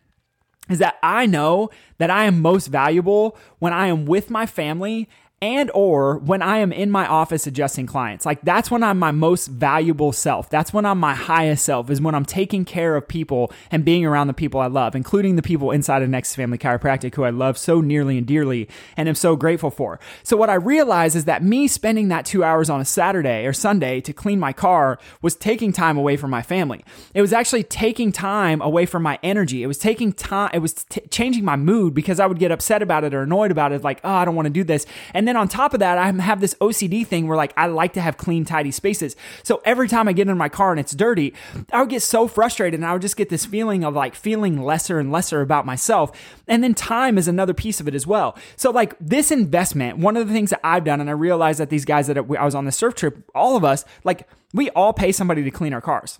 is 0.70 0.78
that 0.78 0.96
I 1.02 1.26
know 1.26 1.68
that 1.98 2.10
I 2.10 2.24
am 2.24 2.40
most 2.40 2.68
valuable 2.68 3.36
when 3.58 3.74
I 3.74 3.88
am 3.88 4.06
with 4.06 4.30
my 4.30 4.46
family 4.46 5.06
and 5.40 5.70
or 5.72 6.18
when 6.18 6.42
I 6.42 6.58
am 6.58 6.72
in 6.72 6.90
my 6.90 7.06
office 7.06 7.46
adjusting 7.46 7.86
clients. 7.86 8.26
Like 8.26 8.40
that's 8.42 8.70
when 8.70 8.82
I'm 8.82 8.98
my 8.98 9.12
most 9.12 9.46
valuable 9.46 10.12
self. 10.12 10.50
That's 10.50 10.72
when 10.72 10.84
I'm 10.84 10.98
my 10.98 11.14
highest 11.14 11.64
self 11.64 11.90
is 11.90 12.00
when 12.00 12.14
I'm 12.14 12.24
taking 12.24 12.64
care 12.64 12.96
of 12.96 13.06
people 13.06 13.52
and 13.70 13.84
being 13.84 14.04
around 14.04 14.26
the 14.26 14.34
people 14.34 14.60
I 14.60 14.66
love, 14.66 14.96
including 14.96 15.36
the 15.36 15.42
people 15.42 15.70
inside 15.70 16.02
of 16.02 16.08
Nexus 16.08 16.34
Family 16.34 16.58
Chiropractic 16.58 17.14
who 17.14 17.22
I 17.22 17.30
love 17.30 17.56
so 17.56 17.80
nearly 17.80 18.18
and 18.18 18.26
dearly 18.26 18.68
and 18.96 19.08
am 19.08 19.14
so 19.14 19.36
grateful 19.36 19.70
for. 19.70 20.00
So 20.24 20.36
what 20.36 20.50
I 20.50 20.54
realized 20.54 21.14
is 21.14 21.26
that 21.26 21.42
me 21.44 21.68
spending 21.68 22.08
that 22.08 22.26
2 22.26 22.42
hours 22.42 22.68
on 22.68 22.80
a 22.80 22.84
Saturday 22.84 23.46
or 23.46 23.52
Sunday 23.52 24.00
to 24.00 24.12
clean 24.12 24.40
my 24.40 24.52
car 24.52 24.98
was 25.22 25.36
taking 25.36 25.72
time 25.72 25.96
away 25.96 26.16
from 26.16 26.30
my 26.30 26.42
family. 26.42 26.84
It 27.14 27.20
was 27.20 27.32
actually 27.32 27.62
taking 27.62 28.10
time 28.10 28.60
away 28.60 28.86
from 28.86 29.04
my 29.04 29.20
energy. 29.22 29.62
It 29.62 29.68
was 29.68 29.78
taking 29.78 30.12
time 30.12 30.50
it 30.52 30.58
was 30.58 30.74
t- 30.74 31.00
changing 31.10 31.44
my 31.44 31.56
mood 31.56 31.94
because 31.94 32.18
I 32.18 32.26
would 32.26 32.38
get 32.40 32.50
upset 32.50 32.82
about 32.82 33.04
it 33.04 33.14
or 33.14 33.22
annoyed 33.22 33.52
about 33.52 33.70
it 33.70 33.84
like, 33.84 34.00
"Oh, 34.02 34.10
I 34.10 34.24
don't 34.24 34.34
want 34.34 34.46
to 34.46 34.50
do 34.50 34.64
this." 34.64 34.86
And 35.14 35.27
then 35.28 35.36
on 35.36 35.46
top 35.46 35.74
of 35.74 35.80
that, 35.80 35.98
I 35.98 36.10
have 36.22 36.40
this 36.40 36.54
OCD 36.54 37.06
thing 37.06 37.28
where 37.28 37.36
like 37.36 37.52
I 37.56 37.66
like 37.66 37.92
to 37.92 38.00
have 38.00 38.16
clean, 38.16 38.44
tidy 38.44 38.70
spaces. 38.70 39.14
So 39.42 39.60
every 39.64 39.86
time 39.86 40.08
I 40.08 40.12
get 40.12 40.28
in 40.28 40.38
my 40.38 40.48
car 40.48 40.70
and 40.70 40.80
it's 40.80 40.94
dirty, 40.94 41.34
I 41.72 41.80
would 41.80 41.90
get 41.90 42.02
so 42.02 42.26
frustrated 42.26 42.80
and 42.80 42.86
I 42.86 42.94
would 42.94 43.02
just 43.02 43.16
get 43.16 43.28
this 43.28 43.44
feeling 43.44 43.84
of 43.84 43.94
like 43.94 44.14
feeling 44.14 44.62
lesser 44.62 44.98
and 44.98 45.12
lesser 45.12 45.40
about 45.42 45.66
myself. 45.66 46.10
And 46.46 46.64
then 46.64 46.74
time 46.74 47.18
is 47.18 47.28
another 47.28 47.54
piece 47.54 47.78
of 47.78 47.86
it 47.86 47.94
as 47.94 48.06
well. 48.06 48.36
So 48.56 48.70
like 48.70 48.94
this 48.98 49.30
investment, 49.30 49.98
one 49.98 50.16
of 50.16 50.26
the 50.26 50.32
things 50.32 50.50
that 50.50 50.60
I've 50.64 50.84
done, 50.84 51.00
and 51.00 51.10
I 51.10 51.12
realized 51.12 51.60
that 51.60 51.70
these 51.70 51.84
guys 51.84 52.06
that 52.06 52.16
I 52.16 52.20
was 52.22 52.54
on 52.54 52.64
the 52.64 52.72
surf 52.72 52.94
trip, 52.94 53.30
all 53.34 53.56
of 53.56 53.64
us, 53.64 53.84
like 54.04 54.26
we 54.54 54.70
all 54.70 54.92
pay 54.92 55.12
somebody 55.12 55.44
to 55.44 55.50
clean 55.50 55.74
our 55.74 55.82
cars. 55.82 56.18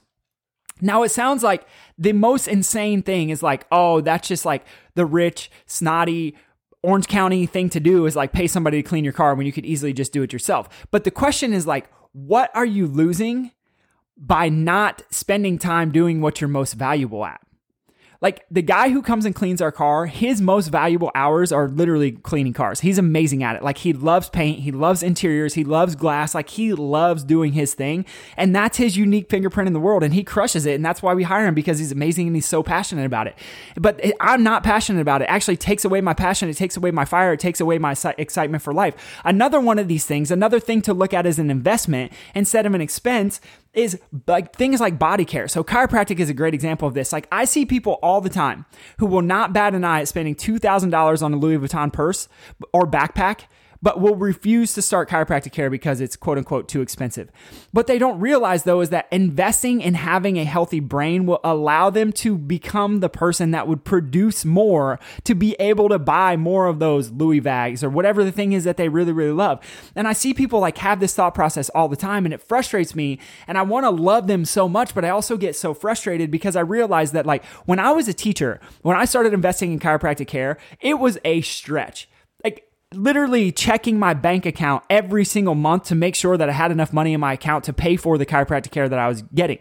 Now 0.81 1.03
it 1.03 1.11
sounds 1.11 1.43
like 1.43 1.67
the 1.97 2.13
most 2.13 2.47
insane 2.47 3.03
thing 3.03 3.31
is 3.31 3.43
like, 3.43 3.67
oh, 3.73 4.01
that's 4.01 4.29
just 4.29 4.45
like 4.45 4.65
the 4.95 5.07
rich, 5.07 5.51
snotty, 5.67 6.37
Orange 6.83 7.09
County 7.09 7.47
thing 7.47 7.69
to 7.71 7.81
do 7.81 8.07
is 8.07 8.15
like 8.15 8.33
pay 8.33 8.47
somebody 8.47 8.83
to 8.83 8.89
clean 8.89 9.05
your 9.05 9.13
car 9.13 9.35
when 9.35 9.47
you 9.47 9.53
could 9.53 9.67
easily 9.67 9.93
just 9.93 10.13
do 10.13 10.23
it 10.23 10.33
yourself. 10.33 10.87
But 10.91 11.05
the 11.05 11.11
question 11.11 11.53
is 11.53 11.67
like, 11.67 11.91
what 12.13 12.51
are 12.55 12.67
you 12.67 12.87
losing 12.87 13.53
by 14.17 14.49
not 14.49 15.03
spending 15.11 15.59
time 15.59 15.91
doing 15.91 16.21
what 16.21 16.41
you're 16.41 16.49
most 16.49 16.75
valuable 16.75 17.25
at? 17.25 17.41
Like 18.21 18.45
the 18.51 18.63
guy 18.63 18.89
who 18.89 19.01
comes 19.01 19.25
and 19.25 19.35
cleans 19.35 19.63
our 19.63 19.71
car, 19.71 20.07
his 20.07 20.41
most 20.41 20.69
valuable 20.69 21.13
hours 21.15 21.53
are 21.53 21.69
literally 21.69 22.11
cleaning 22.11 22.53
cars. 22.53 22.81
He's 22.81 22.99
amazing 22.99 23.45
at 23.45 23.55
it. 23.55 23.63
Like 23.63 23.79
he 23.79 23.93
loves 23.93 24.29
paint, 24.29 24.61
he 24.61 24.73
loves 24.73 25.05
interiors, 25.05 25.55
he 25.55 25.63
loves 25.63 25.95
glass, 25.95 26.35
like 26.35 26.51
he 26.51 26.75
loves 26.75 27.23
doing 27.23 27.53
his 27.53 27.75
thing. 27.75 28.05
And 28.37 28.57
that's 28.57 28.77
his 28.77 28.97
unique 28.97 29.31
fingerprint 29.31 29.69
in 29.69 29.73
the 29.73 29.79
world. 29.79 30.03
And 30.03 30.13
he 30.13 30.25
crushes 30.25 30.67
it. 30.67 30.75
And 30.75 30.85
that's 30.85 31.01
why 31.01 31.15
we 31.15 31.23
hire 31.23 31.47
him 31.47 31.55
because 31.55 31.79
he's 31.79 31.93
amazing 31.93 32.27
and 32.27 32.35
he's 32.35 32.45
so 32.45 32.61
passionate 32.61 33.07
about 33.07 33.29
it. 33.29 33.37
But 33.77 34.05
I'm 34.21 34.43
not 34.43 34.65
passionate 34.65 35.01
about 35.01 35.23
it. 35.23 35.27
it 35.27 35.31
actually 35.31 35.57
takes 35.57 35.85
away 35.85 36.01
my 36.01 36.15
passion. 36.15 36.49
It 36.49 36.57
takes 36.57 36.77
away 36.77 36.91
my 36.91 37.05
fire. 37.05 37.35
It 37.35 37.41
takes 37.41 37.61
away 37.61 37.79
my 37.79 37.95
excitement 38.19 38.65
for 38.65 38.75
life. 38.75 39.21
Another 39.25 39.61
one 39.61 39.79
of 39.79 39.87
these 39.87 40.07
things, 40.07 40.33
another 40.33 40.59
thing 40.59 40.83
to 40.83 40.93
look 40.93 41.15
at 41.15 41.25
as 41.25 41.39
an 41.39 41.53
investment 41.53 42.13
instead 42.35 42.67
of 42.67 42.75
an 42.75 42.81
expense 42.81 43.41
is 43.75 44.01
like 44.27 44.55
things 44.55 44.81
like 44.81 44.99
body 44.99 45.25
care. 45.25 45.49
So 45.49 45.63
chiropractic 45.63 46.19
is 46.19 46.31
a 46.31 46.35
great 46.35 46.55
example 46.55 46.89
of 46.89 46.95
this. 46.95 47.13
Like 47.13 47.29
I 47.31 47.45
see 47.45 47.67
people 47.67 47.99
all 48.03 48.21
the 48.21 48.31
time 48.31 48.67
who 48.99 49.07
will 49.07 49.23
not 49.23 49.53
bat 49.53 49.75
an 49.75 49.85
eye 49.85 50.01
at 50.01 50.09
spending 50.09 50.35
$2,000 50.35 51.23
on 51.23 51.35
a 51.35 51.37
Louis 51.37 51.59
Vuitton 51.59 51.93
purse 51.93 52.29
or 52.73 52.87
backpack 52.87 53.43
but 53.83 54.01
will 54.01 54.17
refuse 54.17 54.73
to 54.75 54.83
start 54.83 55.09
chiropractic 55.09 55.53
care 55.53 55.71
because 55.71 56.01
it's 56.01 56.17
quote 56.17 56.39
unquote 56.39 56.69
too 56.69 56.81
expensive. 56.81 57.31
What 57.73 57.87
they 57.87 57.99
don't 57.99 58.21
realize 58.21 58.65
though 58.65 58.81
is 58.81 58.91
that 58.91 59.07
investing 59.11 59.81
in 59.81 59.95
having 59.95 60.37
a 60.37 60.45
healthy 60.45 60.81
brain 60.81 61.27
will 61.27 61.41
allow 61.45 61.91
them 61.91 62.13
to 62.13 62.37
become 62.37 63.01
the 63.01 63.09
person 63.09 63.51
that 63.53 63.69
would 63.69 63.85
produce 63.85 64.45
more 64.45 64.99
to 65.25 65.35
be 65.35 65.55
able 65.55 65.89
to 65.89 65.99
buy 65.99 66.37
more 66.37 66.67
of 66.67 66.79
those 66.79 67.11
Louis 67.11 67.41
Vags 67.41 67.83
or 67.83 67.91
whatever 67.91 68.25
the 68.25 68.33
thing 68.33 68.53
is 68.53 68.65
that 68.65 68.77
they 68.77 68.89
really, 68.89 69.13
really 69.13 69.33
love. 69.33 69.61
And 69.95 70.09
I 70.09 70.13
see 70.13 70.35
people 70.35 70.61
like 70.61 70.79
have 70.79 71.01
this 71.01 71.15
thought 71.15 71.35
process 71.35 71.69
all 71.71 71.89
the 71.89 71.97
time 71.97 72.25
and 72.25 72.35
it 72.35 72.43
frustrates 72.43 72.95
me. 72.95 73.19
And 73.47 73.57
I 73.59 73.63
want 73.63 73.85
to 73.85 73.91
love 73.91 74.27
them 74.27 74.45
so 74.45 74.69
much, 74.69 74.95
but 74.95 75.05
I 75.05 75.11
also 75.11 75.37
get 75.37 75.57
so 75.57 75.75
frustrated 75.75 76.31
because 76.31 76.57
I 76.57 76.61
realize 76.61 77.13
that 77.13 77.27
like 77.27 77.45
when 77.67 77.79
I 77.79 77.93
was 77.93 78.09
a 78.09 78.15
teacher, 78.15 78.61
when 78.83 78.97
I 78.97 79.05
started 79.05 79.33
investing 79.33 79.73
in 79.73 79.79
chiropractic 79.79 80.27
care, 80.27 80.59
it 80.81 80.99
was 80.99 81.19
a 81.25 81.41
stretch 81.43 82.09
literally 82.95 83.53
checking 83.53 83.99
my 83.99 84.15
bank 84.15 84.47
account 84.47 84.85
every 84.89 85.25
single 85.25 85.55
month 85.55 85.85
to 85.85 85.95
make 85.95 86.15
sure 86.15 86.37
that 86.37 86.49
I 86.49 86.53
had 86.53 86.71
enough 86.71 86.93
money 86.93 87.13
in 87.13 87.21
my 87.21 87.35
account 87.35 87.65
to 87.65 87.73
pay 87.73 87.97
for 87.97 88.17
the 88.17 88.27
chiropractic 88.27 88.71
care 88.71 88.89
that 88.89 88.99
I 88.99 89.09
was 89.09 89.23
getting. 89.35 89.59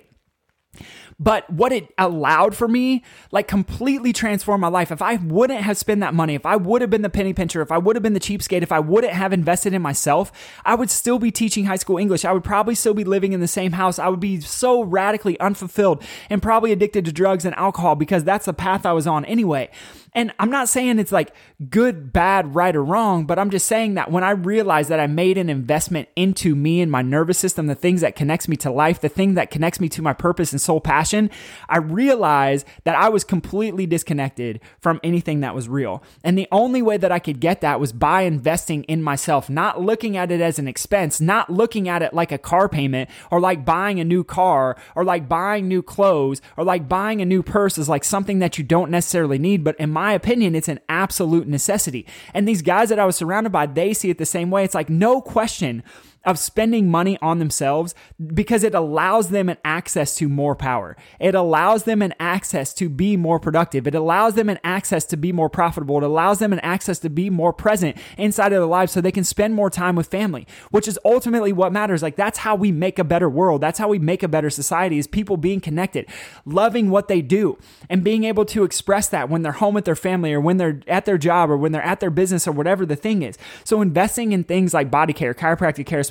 But 1.19 1.49
what 1.49 1.71
it 1.71 1.91
allowed 1.97 2.55
for 2.55 2.67
me, 2.67 3.03
like 3.31 3.47
completely 3.47 4.13
transformed 4.13 4.61
my 4.61 4.67
life. 4.67 4.91
If 4.91 5.01
I 5.01 5.15
wouldn't 5.15 5.61
have 5.61 5.75
spent 5.75 6.01
that 6.01 6.13
money, 6.13 6.35
if 6.35 6.45
I 6.45 6.55
would 6.55 6.81
have 6.81 6.91
been 6.91 7.01
the 7.01 7.09
penny 7.09 7.33
pincher, 7.33 7.63
if 7.63 7.71
I 7.71 7.79
would 7.79 7.95
have 7.95 8.03
been 8.03 8.13
the 8.13 8.19
cheapskate, 8.19 8.61
if 8.61 8.71
I 8.71 8.79
wouldn't 8.79 9.13
have 9.13 9.33
invested 9.33 9.73
in 9.73 9.81
myself, 9.81 10.31
I 10.63 10.75
would 10.75 10.91
still 10.91 11.17
be 11.17 11.31
teaching 11.31 11.65
high 11.65 11.77
school 11.77 11.97
English. 11.97 12.23
I 12.23 12.31
would 12.33 12.43
probably 12.43 12.75
still 12.75 12.93
be 12.93 13.03
living 13.03 13.33
in 13.33 13.39
the 13.39 13.47
same 13.47 13.71
house. 13.71 13.97
I 13.97 14.09
would 14.09 14.19
be 14.19 14.41
so 14.41 14.83
radically 14.83 15.39
unfulfilled 15.39 16.03
and 16.29 16.39
probably 16.39 16.71
addicted 16.71 17.05
to 17.05 17.11
drugs 17.11 17.45
and 17.45 17.55
alcohol 17.55 17.95
because 17.95 18.23
that's 18.23 18.45
the 18.45 18.53
path 18.53 18.85
I 18.85 18.93
was 18.93 19.07
on 19.07 19.25
anyway. 19.25 19.71
And 20.17 20.33
I'm 20.39 20.49
not 20.49 20.67
saying 20.67 20.97
it's 20.97 21.11
like 21.11 21.31
good, 21.69 22.11
bad, 22.11 22.55
right, 22.55 22.75
or 22.75 22.83
wrong, 22.83 23.27
but 23.27 23.37
I'm 23.37 23.51
just 23.51 23.67
saying 23.67 23.93
that 23.93 24.09
when 24.09 24.23
I 24.23 24.31
realized 24.31 24.89
that 24.89 24.99
I 24.99 25.05
made 25.05 25.37
an 25.37 25.47
investment 25.47 26.09
into 26.15 26.55
me 26.55 26.81
and 26.81 26.91
my 26.91 27.03
nervous 27.03 27.37
system, 27.37 27.67
the 27.67 27.75
things 27.75 28.01
that 28.01 28.15
connects 28.15 28.47
me 28.47 28.55
to 28.57 28.71
life, 28.71 28.99
the 28.99 29.09
thing 29.09 29.35
that 29.35 29.51
connects 29.51 29.79
me 29.79 29.87
to 29.89 30.01
my 30.01 30.13
purpose 30.13 30.51
and 30.51 30.59
soul 30.59 30.81
passion, 30.81 31.29
I 31.69 31.77
realized 31.77 32.65
that 32.83 32.95
I 32.95 33.09
was 33.09 33.23
completely 33.23 33.85
disconnected 33.85 34.59
from 34.79 34.99
anything 35.03 35.41
that 35.41 35.53
was 35.53 35.69
real. 35.69 36.01
And 36.23 36.35
the 36.35 36.47
only 36.51 36.81
way 36.81 36.97
that 36.97 37.11
I 37.11 37.19
could 37.19 37.39
get 37.39 37.61
that 37.61 37.79
was 37.79 37.93
by 37.93 38.23
investing 38.23 38.85
in 38.85 39.03
myself, 39.03 39.51
not 39.51 39.81
looking 39.81 40.17
at 40.17 40.31
it 40.31 40.41
as 40.41 40.57
an 40.57 40.67
expense, 40.67 41.21
not 41.21 41.51
looking 41.51 41.87
at 41.87 42.01
it 42.01 42.15
like 42.15 42.31
a 42.31 42.39
car 42.39 42.67
payment 42.67 43.07
or 43.29 43.39
like 43.39 43.63
buying 43.63 43.99
a 43.99 44.03
new 44.03 44.23
car 44.23 44.77
or 44.95 45.03
like 45.05 45.29
buying 45.29 45.67
new 45.67 45.83
clothes 45.83 46.41
or 46.57 46.63
like 46.63 46.89
buying 46.89 47.21
a 47.21 47.25
new 47.25 47.43
purse 47.43 47.77
is 47.77 47.87
like 47.87 48.03
something 48.03 48.39
that 48.39 48.57
you 48.57 48.63
don't 48.63 48.89
necessarily 48.89 49.37
need, 49.37 49.63
but 49.63 49.79
in 49.79 49.91
my 49.91 50.06
my 50.07 50.13
opinion, 50.13 50.55
it's 50.55 50.69
an 50.69 50.79
absolute 50.87 51.49
necessity. 51.49 52.05
And 52.33 52.47
these 52.47 52.61
guys 52.61 52.87
that 52.87 52.97
I 52.97 53.05
was 53.05 53.17
surrounded 53.17 53.49
by, 53.51 53.65
they 53.65 53.93
see 53.93 54.09
it 54.09 54.17
the 54.17 54.25
same 54.25 54.49
way. 54.49 54.63
It's 54.63 54.73
like, 54.73 54.89
no 54.89 55.21
question 55.21 55.83
of 56.27 56.37
spending 56.37 56.91
money 56.91 57.17
on 57.21 57.39
themselves 57.39 57.95
because 58.33 58.63
it 58.63 58.75
allows 58.75 59.29
them 59.29 59.47
an 59.47 59.57
access 59.63 60.13
to 60.17 60.27
more 60.27 60.55
power. 60.55 60.95
It 61.21 61.33
allows 61.33 61.85
them 61.85 62.01
an 62.01 62.13
access 62.19 62.73
to 62.73 62.89
be 62.89 63.15
more 63.15 63.39
productive. 63.39 63.87
It 63.87 63.95
allows 63.95 64.35
them 64.35 64.49
an 64.49 64.59
access 64.61 65.05
to 65.05 65.17
be 65.17 65.31
more 65.31 65.49
profitable. 65.49 65.97
It 65.97 66.03
allows 66.03 66.39
them 66.39 66.51
an 66.51 66.59
access 66.59 66.99
to 66.99 67.09
be 67.09 67.29
more 67.29 67.53
present 67.53 67.95
inside 68.17 68.51
of 68.51 68.59
their 68.59 68.65
lives 68.65 68.91
so 68.91 68.99
they 68.99 69.11
can 69.11 69.23
spend 69.23 69.55
more 69.55 69.69
time 69.69 69.95
with 69.95 70.07
family, 70.07 70.45
which 70.69 70.87
is 70.87 70.99
ultimately 71.05 71.53
what 71.53 71.71
matters. 71.71 72.03
Like 72.03 72.17
that's 72.17 72.39
how 72.39 72.55
we 72.55 72.73
make 72.73 72.99
a 72.99 73.05
better 73.05 73.29
world. 73.29 73.61
That's 73.61 73.79
how 73.79 73.87
we 73.87 73.97
make 73.97 74.21
a 74.21 74.27
better 74.27 74.49
society 74.49 74.97
is 74.97 75.07
people 75.07 75.37
being 75.37 75.61
connected, 75.61 76.07
loving 76.45 76.89
what 76.89 77.07
they 77.07 77.21
do 77.21 77.57
and 77.89 78.03
being 78.03 78.25
able 78.25 78.43
to 78.45 78.65
express 78.65 79.07
that 79.07 79.29
when 79.29 79.43
they're 79.43 79.53
home 79.53 79.73
with 79.73 79.85
their 79.85 79.95
family 79.95 80.33
or 80.33 80.41
when 80.41 80.57
they're 80.57 80.81
at 80.87 81.05
their 81.05 81.17
job 81.17 81.49
or 81.49 81.55
when 81.55 81.71
they're 81.71 81.81
at 81.81 82.01
their 82.01 82.09
business 82.09 82.45
or 82.45 82.51
whatever 82.51 82.85
the 82.85 82.97
thing 82.97 83.21
is. 83.21 83.37
So 83.63 83.81
investing 83.81 84.33
in 84.33 84.43
things 84.43 84.73
like 84.73 84.91
body 84.91 85.13
care, 85.13 85.33
chiropractic 85.33 85.85
care, 85.85 86.03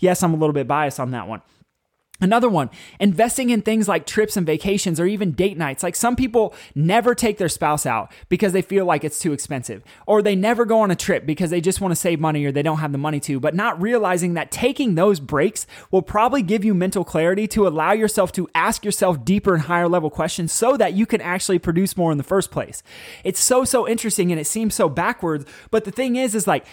yes, 0.00 0.22
I'm 0.22 0.34
a 0.34 0.36
little 0.36 0.52
bit 0.52 0.66
biased 0.66 1.00
on 1.00 1.10
that 1.12 1.28
one. 1.28 1.42
Another 2.20 2.48
one, 2.48 2.68
investing 2.98 3.50
in 3.50 3.62
things 3.62 3.86
like 3.86 4.04
trips 4.04 4.36
and 4.36 4.44
vacations 4.44 4.98
or 4.98 5.06
even 5.06 5.30
date 5.32 5.56
nights. 5.56 5.84
Like 5.84 5.94
some 5.94 6.16
people 6.16 6.52
never 6.74 7.14
take 7.14 7.38
their 7.38 7.48
spouse 7.48 7.86
out 7.86 8.12
because 8.28 8.52
they 8.52 8.60
feel 8.60 8.84
like 8.84 9.04
it's 9.04 9.20
too 9.20 9.32
expensive, 9.32 9.84
or 10.04 10.20
they 10.20 10.34
never 10.34 10.64
go 10.64 10.80
on 10.80 10.90
a 10.90 10.96
trip 10.96 11.26
because 11.26 11.50
they 11.50 11.60
just 11.60 11.80
want 11.80 11.92
to 11.92 11.96
save 11.96 12.18
money 12.18 12.44
or 12.44 12.50
they 12.50 12.62
don't 12.62 12.78
have 12.78 12.90
the 12.90 12.98
money 12.98 13.20
to, 13.20 13.38
but 13.38 13.54
not 13.54 13.80
realizing 13.80 14.34
that 14.34 14.50
taking 14.50 14.96
those 14.96 15.20
breaks 15.20 15.64
will 15.92 16.02
probably 16.02 16.42
give 16.42 16.64
you 16.64 16.74
mental 16.74 17.04
clarity 17.04 17.46
to 17.46 17.68
allow 17.68 17.92
yourself 17.92 18.32
to 18.32 18.48
ask 18.52 18.84
yourself 18.84 19.24
deeper 19.24 19.54
and 19.54 19.62
higher 19.62 19.88
level 19.88 20.10
questions 20.10 20.52
so 20.52 20.76
that 20.76 20.94
you 20.94 21.06
can 21.06 21.20
actually 21.20 21.60
produce 21.60 21.96
more 21.96 22.10
in 22.10 22.18
the 22.18 22.24
first 22.24 22.50
place. 22.50 22.82
It's 23.22 23.38
so, 23.38 23.64
so 23.64 23.86
interesting 23.86 24.32
and 24.32 24.40
it 24.40 24.46
seems 24.46 24.74
so 24.74 24.88
backwards. 24.88 25.46
But 25.70 25.84
the 25.84 25.92
thing 25.92 26.16
is, 26.16 26.34
is 26.34 26.48
like, 26.48 26.66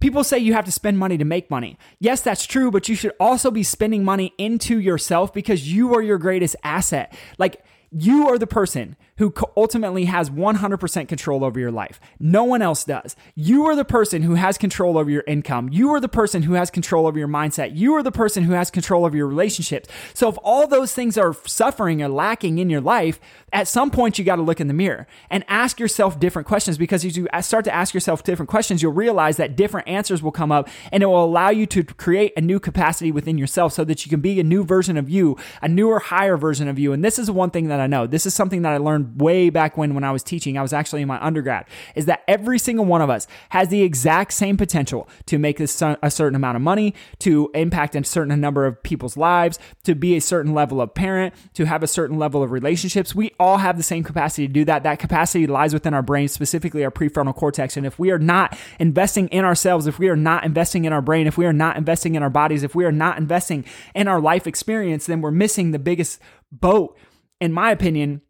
People 0.00 0.24
say 0.24 0.38
you 0.38 0.52
have 0.54 0.64
to 0.64 0.72
spend 0.72 0.98
money 0.98 1.16
to 1.18 1.24
make 1.24 1.50
money. 1.50 1.78
Yes, 1.98 2.20
that's 2.20 2.46
true, 2.46 2.70
but 2.70 2.88
you 2.88 2.94
should 2.94 3.12
also 3.18 3.50
be 3.50 3.62
spending 3.62 4.04
money 4.04 4.32
into 4.38 4.78
yourself 4.78 5.32
because 5.32 5.72
you 5.72 5.94
are 5.94 6.02
your 6.02 6.18
greatest 6.18 6.56
asset. 6.62 7.14
Like, 7.38 7.64
you 7.90 8.28
are 8.28 8.38
the 8.38 8.46
person 8.46 8.96
who 9.18 9.32
ultimately 9.56 10.06
has 10.06 10.28
100% 10.30 11.08
control 11.08 11.44
over 11.44 11.60
your 11.60 11.70
life. 11.70 12.00
No 12.18 12.44
one 12.44 12.62
else 12.62 12.84
does. 12.84 13.14
You 13.34 13.64
are 13.66 13.76
the 13.76 13.84
person 13.84 14.22
who 14.22 14.34
has 14.34 14.58
control 14.58 14.98
over 14.98 15.10
your 15.10 15.22
income. 15.26 15.68
You 15.70 15.94
are 15.94 16.00
the 16.00 16.08
person 16.08 16.42
who 16.42 16.54
has 16.54 16.70
control 16.70 17.06
over 17.06 17.18
your 17.18 17.28
mindset. 17.28 17.76
You 17.76 17.94
are 17.94 18.02
the 18.02 18.10
person 18.10 18.42
who 18.42 18.52
has 18.54 18.70
control 18.70 19.04
over 19.04 19.16
your 19.16 19.28
relationships. 19.28 19.88
So 20.14 20.28
if 20.28 20.36
all 20.42 20.66
those 20.66 20.92
things 20.94 21.16
are 21.16 21.34
suffering 21.46 22.02
or 22.02 22.08
lacking 22.08 22.58
in 22.58 22.70
your 22.70 22.80
life, 22.80 23.20
at 23.52 23.68
some 23.68 23.90
point 23.90 24.18
you 24.18 24.24
got 24.24 24.36
to 24.36 24.42
look 24.42 24.60
in 24.60 24.66
the 24.66 24.74
mirror 24.74 25.06
and 25.30 25.44
ask 25.46 25.78
yourself 25.78 26.18
different 26.18 26.48
questions 26.48 26.76
because 26.76 27.04
as 27.04 27.16
you 27.16 27.28
start 27.40 27.64
to 27.66 27.74
ask 27.74 27.94
yourself 27.94 28.24
different 28.24 28.50
questions, 28.50 28.82
you'll 28.82 28.92
realize 28.92 29.36
that 29.36 29.54
different 29.54 29.86
answers 29.86 30.22
will 30.22 30.32
come 30.32 30.50
up 30.50 30.68
and 30.90 31.02
it 31.04 31.06
will 31.06 31.24
allow 31.24 31.50
you 31.50 31.66
to 31.66 31.84
create 31.84 32.32
a 32.36 32.40
new 32.40 32.58
capacity 32.58 33.12
within 33.12 33.38
yourself 33.38 33.72
so 33.72 33.84
that 33.84 34.04
you 34.04 34.10
can 34.10 34.20
be 34.20 34.40
a 34.40 34.44
new 34.44 34.64
version 34.64 34.96
of 34.96 35.08
you, 35.08 35.36
a 35.62 35.68
newer, 35.68 36.00
higher 36.00 36.36
version 36.36 36.66
of 36.66 36.78
you. 36.80 36.92
And 36.92 37.04
this 37.04 37.18
is 37.18 37.30
one 37.30 37.50
thing 37.50 37.68
that 37.68 37.78
I 37.78 37.86
know. 37.86 38.08
This 38.08 38.26
is 38.26 38.34
something 38.34 38.62
that 38.62 38.72
I 38.72 38.78
learned 38.78 39.03
way 39.16 39.50
back 39.50 39.76
when 39.76 39.94
when 39.94 40.04
I 40.04 40.10
was 40.10 40.22
teaching. 40.22 40.58
I 40.58 40.62
was 40.62 40.72
actually 40.72 41.02
in 41.02 41.08
my 41.08 41.24
undergrad 41.24 41.66
is 41.94 42.06
that 42.06 42.22
every 42.26 42.58
single 42.58 42.84
one 42.84 43.02
of 43.02 43.10
us 43.10 43.26
has 43.50 43.68
the 43.68 43.82
exact 43.82 44.32
same 44.32 44.56
potential 44.56 45.08
to 45.26 45.38
make 45.38 45.58
this 45.58 45.80
a 45.82 46.10
certain 46.10 46.34
amount 46.34 46.56
of 46.56 46.62
money, 46.62 46.94
to 47.20 47.50
impact 47.54 47.94
a 47.94 48.04
certain 48.04 48.40
number 48.40 48.66
of 48.66 48.82
people's 48.82 49.16
lives, 49.16 49.58
to 49.84 49.94
be 49.94 50.16
a 50.16 50.20
certain 50.20 50.54
level 50.54 50.80
of 50.80 50.94
parent, 50.94 51.34
to 51.54 51.64
have 51.64 51.82
a 51.82 51.86
certain 51.86 52.18
level 52.18 52.42
of 52.42 52.50
relationships. 52.50 53.14
We 53.14 53.32
all 53.38 53.58
have 53.58 53.76
the 53.76 53.82
same 53.82 54.02
capacity 54.02 54.46
to 54.46 54.52
do 54.52 54.64
that. 54.64 54.82
That 54.82 54.98
capacity 54.98 55.46
lies 55.46 55.72
within 55.72 55.94
our 55.94 56.02
brain, 56.02 56.28
specifically 56.28 56.84
our 56.84 56.90
prefrontal 56.90 57.34
cortex. 57.34 57.76
And 57.76 57.86
if 57.86 57.98
we 57.98 58.10
are 58.10 58.18
not 58.18 58.58
investing 58.78 59.28
in 59.28 59.44
ourselves, 59.44 59.86
if 59.86 59.98
we 59.98 60.08
are 60.08 60.16
not 60.16 60.44
investing 60.44 60.84
in 60.84 60.92
our 60.92 61.02
brain, 61.02 61.26
if 61.26 61.38
we 61.38 61.46
are 61.46 61.52
not 61.52 61.76
investing 61.76 62.14
in 62.14 62.22
our 62.22 62.30
bodies, 62.30 62.62
if 62.62 62.74
we 62.74 62.84
are 62.84 62.92
not 62.92 63.18
investing 63.18 63.64
in 63.94 64.08
our 64.08 64.20
life 64.20 64.46
experience, 64.46 65.06
then 65.06 65.20
we're 65.20 65.30
missing 65.30 65.70
the 65.70 65.78
biggest 65.78 66.20
boat, 66.50 66.96
in 67.40 67.52
my 67.52 67.70
opinion, 67.70 68.22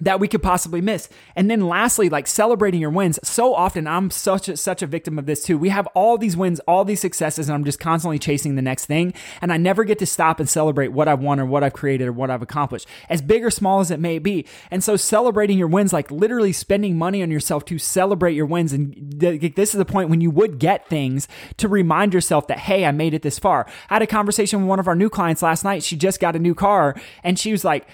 that 0.00 0.20
we 0.20 0.28
could 0.28 0.42
possibly 0.42 0.80
miss. 0.80 1.08
And 1.34 1.50
then 1.50 1.66
lastly, 1.66 2.08
like 2.08 2.26
celebrating 2.26 2.80
your 2.80 2.90
wins. 2.90 3.18
So 3.24 3.54
often 3.54 3.86
I'm 3.86 4.10
such 4.10 4.48
a, 4.48 4.56
such 4.56 4.82
a 4.82 4.86
victim 4.86 5.18
of 5.18 5.26
this 5.26 5.42
too. 5.42 5.56
We 5.56 5.70
have 5.70 5.86
all 5.88 6.18
these 6.18 6.36
wins, 6.36 6.60
all 6.60 6.84
these 6.84 7.00
successes, 7.00 7.48
and 7.48 7.54
I'm 7.54 7.64
just 7.64 7.80
constantly 7.80 8.18
chasing 8.18 8.56
the 8.56 8.62
next 8.62 8.86
thing. 8.86 9.14
And 9.40 9.52
I 9.52 9.56
never 9.56 9.84
get 9.84 9.98
to 10.00 10.06
stop 10.06 10.38
and 10.38 10.48
celebrate 10.48 10.88
what 10.88 11.08
I've 11.08 11.20
won 11.20 11.40
or 11.40 11.46
what 11.46 11.64
I've 11.64 11.72
created 11.72 12.08
or 12.08 12.12
what 12.12 12.30
I've 12.30 12.42
accomplished, 12.42 12.86
as 13.08 13.22
big 13.22 13.44
or 13.44 13.50
small 13.50 13.80
as 13.80 13.90
it 13.90 14.00
may 14.00 14.18
be. 14.18 14.46
And 14.70 14.84
so 14.84 14.96
celebrating 14.96 15.58
your 15.58 15.68
wins, 15.68 15.92
like 15.92 16.10
literally 16.10 16.52
spending 16.52 16.98
money 16.98 17.22
on 17.22 17.30
yourself 17.30 17.64
to 17.66 17.78
celebrate 17.78 18.34
your 18.34 18.46
wins. 18.46 18.74
And 18.74 19.18
th- 19.18 19.54
this 19.54 19.74
is 19.74 19.78
the 19.78 19.84
point 19.86 20.10
when 20.10 20.20
you 20.20 20.30
would 20.30 20.58
get 20.58 20.88
things 20.88 21.26
to 21.56 21.68
remind 21.68 22.12
yourself 22.12 22.48
that, 22.48 22.58
hey, 22.58 22.84
I 22.84 22.90
made 22.90 23.14
it 23.14 23.22
this 23.22 23.38
far. 23.38 23.66
I 23.88 23.94
had 23.94 24.02
a 24.02 24.06
conversation 24.06 24.60
with 24.60 24.68
one 24.68 24.78
of 24.78 24.88
our 24.88 24.96
new 24.96 25.08
clients 25.08 25.42
last 25.42 25.64
night. 25.64 25.82
She 25.82 25.96
just 25.96 26.20
got 26.20 26.36
a 26.36 26.38
new 26.38 26.54
car 26.54 26.94
and 27.24 27.38
she 27.38 27.50
was 27.50 27.64
like, 27.64 27.88